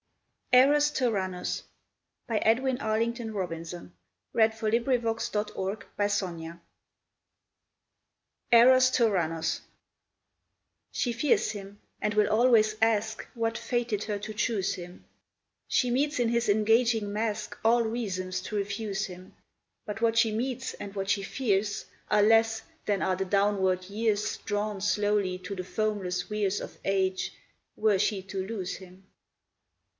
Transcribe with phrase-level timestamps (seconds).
[0.51, 0.65] that
[0.97, 1.63] he knows.
[2.27, 3.71] I wonder if he cares.
[4.33, 5.31] Perhaps he does....
[5.33, 6.59] O Lord, that House in Stratford!
[8.51, 9.59] Eros Turannos
[10.91, 15.05] She fears him, and will always ask What fated her to choose him;
[15.67, 19.35] She meets in his engaging mask All reasons to refuse him;
[19.85, 24.37] But what she meets and what she fears Are less than are the downward years,
[24.39, 27.33] Drawn slowly to the foamless weirs Of age,
[27.75, 29.05] were she to lose him.